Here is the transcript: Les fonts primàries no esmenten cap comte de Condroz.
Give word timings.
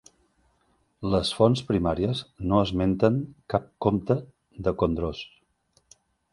Les 1.15 1.31
fonts 1.39 1.61
primàries 1.67 2.23
no 2.53 2.63
esmenten 2.69 3.21
cap 3.55 3.69
comte 3.87 4.19
de 4.69 4.77
Condroz. 4.83 5.25